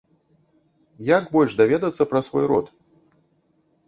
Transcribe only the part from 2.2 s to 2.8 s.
свой род?